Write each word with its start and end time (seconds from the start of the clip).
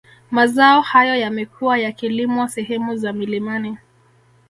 Mazao 0.31 0.81
hayo 0.81 1.15
yamekuwa 1.15 1.77
yakilimwa 1.77 2.49
sehemu 2.49 2.95
za 2.95 3.13
milimani 3.13 3.77